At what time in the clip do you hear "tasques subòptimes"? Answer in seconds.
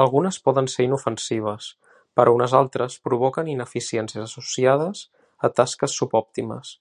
5.62-6.78